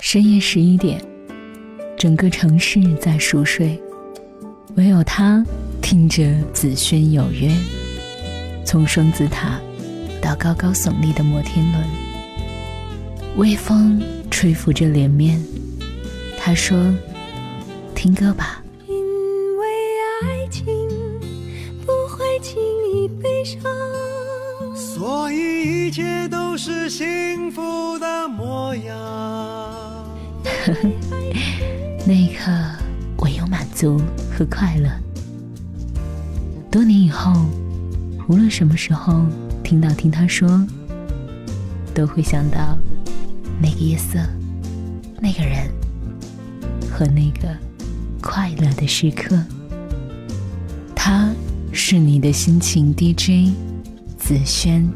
[0.00, 1.00] 深夜十一点，
[1.96, 3.80] 整个城市在熟睡，
[4.74, 5.44] 唯有他
[5.82, 7.48] 听着紫萱有约。
[8.64, 9.60] 从双子塔
[10.20, 11.84] 到高高耸立的摩天轮，
[13.36, 15.40] 微风吹拂着脸面。
[16.38, 16.76] 他说
[17.94, 18.96] ：“听歌吧。”因
[19.58, 19.66] 为
[20.22, 20.64] 爱情
[21.84, 22.60] 不会轻
[22.94, 23.62] 易悲伤，
[24.74, 29.49] 所以一切都是幸福的模样。
[33.80, 33.98] 足
[34.30, 34.90] 和快乐。
[36.70, 37.32] 多年以后，
[38.28, 39.24] 无论什么时候
[39.64, 40.66] 听到听他说，
[41.94, 42.78] 都会想到
[43.58, 44.18] 那个夜色、
[45.18, 45.66] 那个人
[46.90, 47.56] 和那个
[48.20, 49.42] 快乐的时刻。
[50.94, 51.32] 他
[51.72, 53.50] 是你的心情 DJ
[54.18, 54.86] 子轩，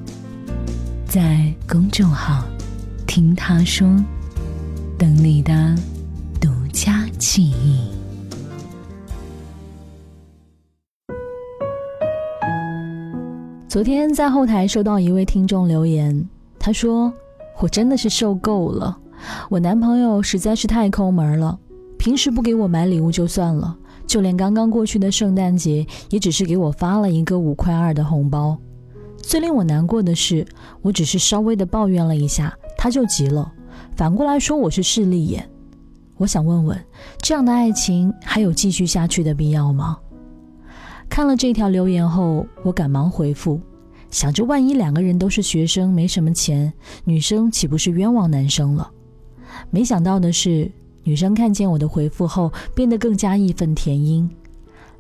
[1.07, 2.45] 在公众号
[3.07, 3.89] 听他说。
[4.97, 5.75] 等你的
[6.39, 8.04] 独家记忆。
[13.75, 16.29] 昨天在后台收到一位听众留言，
[16.61, 17.13] 他说
[17.59, 18.97] ：“我真的是受够了，
[19.51, 21.59] 我男朋友实在是太抠门了。
[21.99, 28.57] 平时不给我买礼物就算了，就连刚刚过去的圣诞节，也只是给我发了一个五块二的红包。
[29.17, 30.47] 最令我难过的是，
[30.81, 33.53] 我只是稍微的抱怨了一下，他就急了。”
[33.97, 35.51] 反过来说，我是势利眼。
[36.17, 36.81] 我想问问，
[37.19, 39.99] 这样的爱情还有继续下去的必要吗？
[41.09, 43.61] 看了这条留言后，我赶忙回复，
[44.11, 46.73] 想着万一两个人都是学生，没什么钱，
[47.05, 48.91] 女生岂不是冤枉男生了？
[49.71, 50.71] 没想到的是，
[51.05, 54.29] 女生看见我的回复后，变得更加义愤填膺。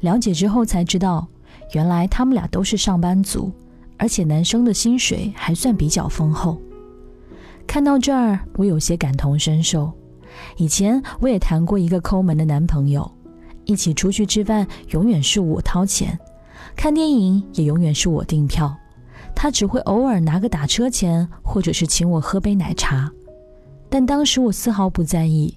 [0.00, 1.27] 了解之后才知道，
[1.72, 3.50] 原来他们俩都是上班族，
[3.96, 6.61] 而且男生的薪水还算比较丰厚。
[7.66, 9.91] 看到这儿，我有些感同身受。
[10.56, 13.11] 以前我也谈过一个抠门的男朋友，
[13.67, 16.19] 一起出去吃饭永远是我掏钱，
[16.77, 18.77] 看电影也永远是我订票，
[19.35, 23.11] 他只会偶尔拿个打车钱，或者是请我喝杯奶茶。
[23.89, 25.57] 但当时我丝毫不在意，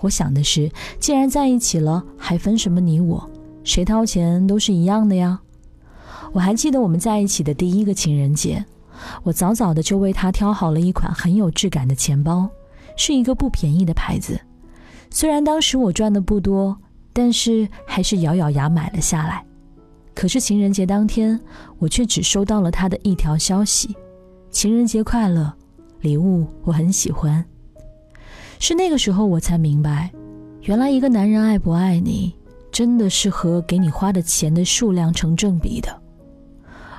[0.00, 3.30] 我想的是，既然在一起了，还分什么你我？
[3.64, 5.40] 谁掏钱都是一样的呀。
[6.32, 8.64] 我还记得我们在一起的第一个情人节。
[9.22, 12.48] 我早早的就为他挑好了一款很有质感的钱包，
[12.96, 14.38] 是一个不便宜的牌子。
[15.10, 16.78] 虽然当时我赚的不多，
[17.20, 19.44] 但是还是咬咬牙买了下来。
[20.14, 21.38] 可是情人节当天，
[21.78, 23.94] 我却只收到了他的一条消息
[24.50, 25.52] ：“情人节快乐，
[26.00, 27.44] 礼物我很喜欢。”
[28.58, 30.10] 是那个时候我才明白，
[30.62, 32.34] 原来一个男人爱不爱你，
[32.72, 35.94] 真的是和给你花的钱的数量成正比的。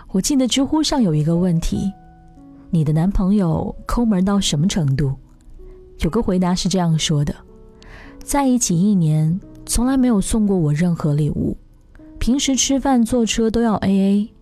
[0.10, 1.92] 我记得知乎上有一个问题：
[2.70, 5.16] 你的男朋友抠门到什么程度？
[6.02, 7.34] 有个回答是这样说的：
[8.24, 9.40] 在一起一年，
[9.72, 11.56] 从来没有送过我任何礼物，
[12.20, 14.34] 平时吃饭坐车都要 A A。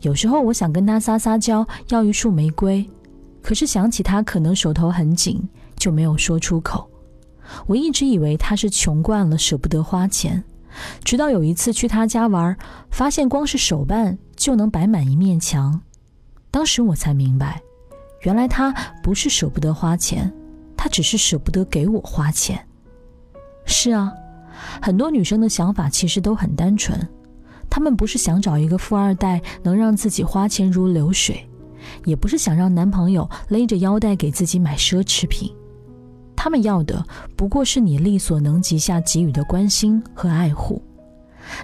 [0.00, 2.84] 有时候我想跟他撒撒娇，要一束玫瑰，
[3.40, 5.40] 可是想起他可能手头很紧，
[5.76, 6.90] 就没有说出口。
[7.68, 10.42] 我一直以为他是穷惯了，舍不得花钱。
[11.04, 12.56] 直到有一次去他家玩，
[12.90, 15.80] 发现光是手办就能摆满一面墙，
[16.50, 17.62] 当时我才明白，
[18.22, 20.34] 原来他不是舍不得花钱，
[20.76, 22.66] 他只是舍不得给我花钱。
[23.64, 24.12] 是啊，
[24.80, 26.98] 很多女生的想法其实都很单纯，
[27.70, 31.48] 她们不是想找一个富二代能让自己花钱如流水，
[32.04, 35.52] 也不是想让男朋友勒着腰带给自己买奢侈品。
[36.34, 37.04] 他们要的
[37.36, 40.82] 不过是你力所能及下给予的关心和爱护，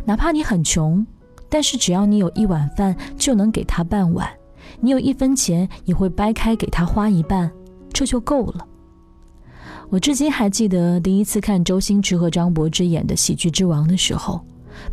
[0.04, 1.04] 哪怕你很穷，
[1.48, 4.28] 但是只要你有一碗饭就能给他半碗，
[4.80, 7.50] 你有一分钱也会掰开给他花一半，
[7.92, 8.64] 这就够了。
[9.90, 14.40] 我至今还记得第一次看周星驰和张柏芝演的《喜剧之王》的时候，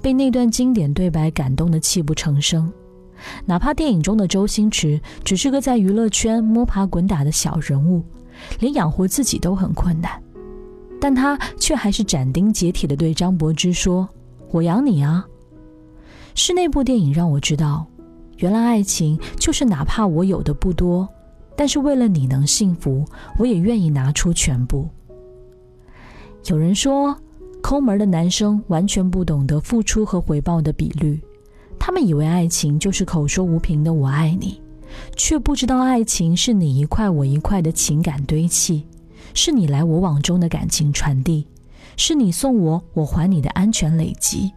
[0.01, 2.71] 被那段经典对白感动的泣不成声。
[3.45, 8.03] 哪怕电影中的周星驰只是个在娱乐圈摸爬滚打的小人物。
[8.59, 10.21] 连养活自己都很困难，
[10.99, 14.07] 但他却还是斩钉截铁地对张柏芝说
[14.51, 15.25] ：“我养你啊！”
[16.35, 17.85] 是那部电影让我知道，
[18.39, 21.07] 原来爱情就是哪怕我有的不多，
[21.55, 23.05] 但是为了你能幸福，
[23.37, 24.87] 我也愿意拿出全部。
[26.47, 27.15] 有人说，
[27.61, 31.19] 抠门的男生完全不懂得付出和回报的比率，
[31.79, 34.61] 他们以为爱情就是口说无凭的“我爱你”。
[35.17, 38.85] 却不知道，爱情是你一块我一块的情感堆砌，
[39.33, 41.47] 是你来我往中的感情传递，
[41.97, 44.51] 是你送我，我还你的安全累积。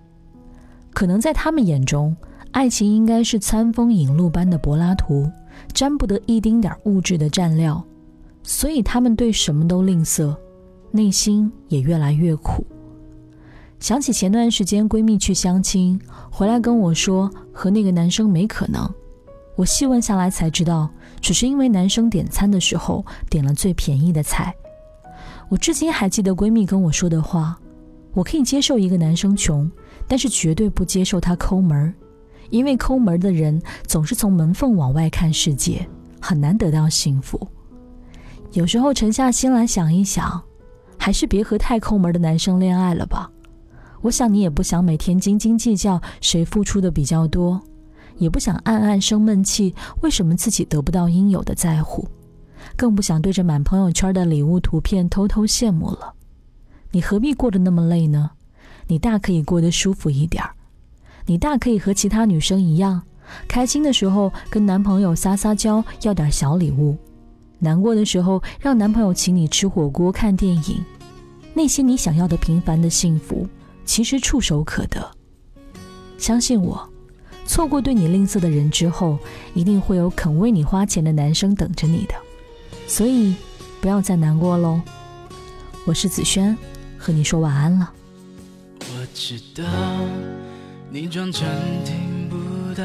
[0.92, 2.14] 可能在他们眼中，
[2.52, 5.28] 爱情应该是餐风饮露般的柏拉图，
[5.72, 7.84] 沾不得一丁点物质的蘸料，
[8.42, 10.36] 所以他们对什么都吝啬，
[10.90, 12.64] 内心也越来越苦。
[13.80, 16.00] 想起前段时间闺蜜去相亲，
[16.30, 18.88] 回来跟我说和那个男生没可能。
[19.54, 20.88] 我细问下来才知道，
[21.20, 24.54] 只是因为男生点餐的时候点了最便宜的菜。
[25.48, 27.58] 我至今还记得闺蜜跟我说的话：
[28.12, 29.70] 我可以接受一个男生穷，
[30.06, 31.94] 但是绝对不接受他抠门儿，
[32.50, 35.86] 因为抠门的人总是从门缝往外看世界，
[36.20, 37.46] 很难得到幸福。
[38.52, 40.42] 有时候沉下心来想一想，
[40.96, 43.30] 还是别和太抠门的男生恋爱了吧。
[44.00, 47.60] 我想你也不想每天斤斤计较谁付出的比较多，
[48.16, 52.08] 也不想暗暗生闷气，为什么自己得不到应有的在乎，
[52.76, 56.14] 更不想对着满朋友圈的礼物图片偷偷羡慕了。
[56.92, 58.30] 你何必过得那么累呢？
[58.86, 60.54] 你大可以过得舒服一点儿，
[61.28, 63.02] 你大可以和其他女生一样，
[63.46, 66.96] 开心的时候跟男朋友撒撒娇，要点小礼物；
[67.58, 70.82] 难过的时候让男朋友请你吃火锅、看电影。
[71.52, 73.46] 那些你想要的平凡的幸福。
[73.84, 75.10] 其实触手可得，
[76.18, 76.86] 相信我，
[77.46, 79.18] 错过对你吝啬的人之后，
[79.54, 82.14] 一定会有肯为你花钱的男生等着你的，
[82.86, 83.34] 所以
[83.80, 84.80] 不要再难过喽。
[85.86, 86.56] 我是子轩，
[86.98, 87.90] 和你说晚安了。
[88.80, 89.64] 我知道
[90.90, 91.46] 你装成
[91.84, 92.36] 听不
[92.74, 92.82] 到，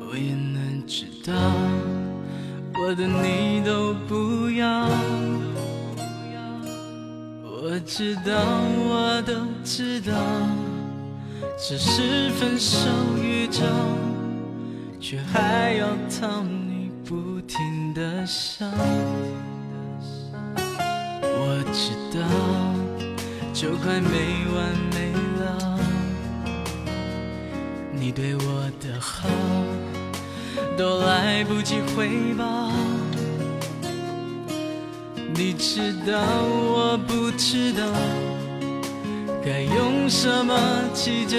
[0.00, 1.34] 我也能知道
[2.80, 4.88] 我的你都不要。
[7.44, 8.32] 我知道，
[8.88, 10.14] 我都知道，
[11.58, 12.78] 只是分手
[13.22, 13.60] 预兆，
[14.98, 18.64] 却还要讨你不停的笑。
[21.20, 22.24] 我知道，
[23.52, 24.08] 就快没
[24.54, 24.56] 完
[24.94, 25.37] 没了，
[28.08, 29.28] 你对我的好，
[30.78, 32.72] 都来不及回报。
[35.34, 37.84] 你知道，我不知道，
[39.44, 40.58] 该用什么
[40.94, 41.36] 计较，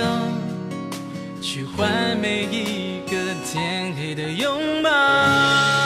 [1.41, 3.17] 去换每一个
[3.51, 5.78] 天黑的拥抱。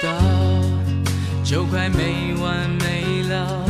[0.00, 0.08] 到
[1.42, 3.64] 就快没完没了，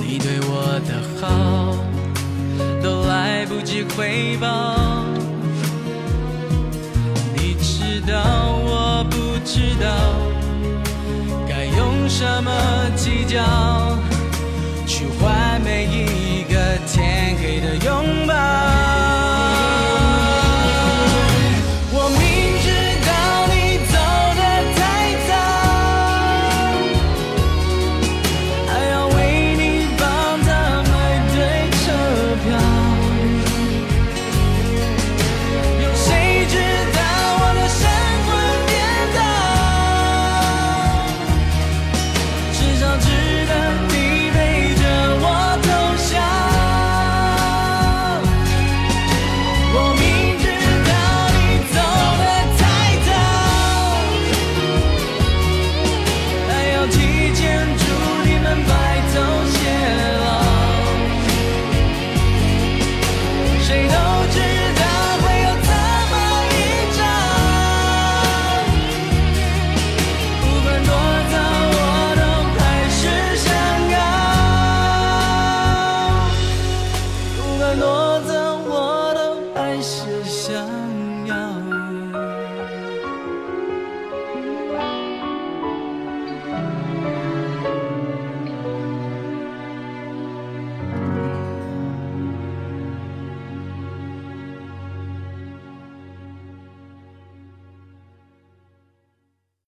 [0.00, 1.74] 你对我的好
[2.82, 4.76] 都来不及回报。
[7.34, 8.22] 你知道
[8.64, 9.16] 我不
[9.46, 9.86] 知道
[11.48, 12.50] 该用什么
[12.94, 13.96] 计较
[14.86, 15.51] 去换